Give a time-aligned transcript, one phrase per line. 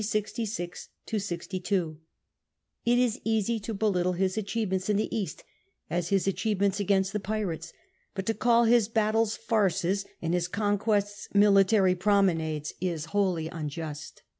[0.03, 1.99] 66 62).
[2.85, 5.43] It is as easy to belittle his achievements in the East
[5.91, 7.71] as his achievements against the pirates;
[8.15, 14.23] but to call his battles farces and his con quests military promenades is wholly unjust.